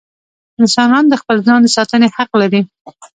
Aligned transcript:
انسانان 0.61 1.03
د 1.07 1.13
خپل 1.21 1.37
ځان 1.47 1.59
د 1.63 1.67
ساتنې 1.77 2.07
حق 2.15 2.31
لري. 2.41 2.61